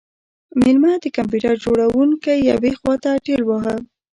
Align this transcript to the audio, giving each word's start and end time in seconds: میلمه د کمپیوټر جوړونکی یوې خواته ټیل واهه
میلمه 0.59 0.91
د 1.03 1.05
کمپیوټر 1.17 1.53
جوړونکی 1.63 2.35
یوې 2.51 2.71
خواته 2.79 3.11
ټیل 3.25 3.41
واهه 3.45 3.75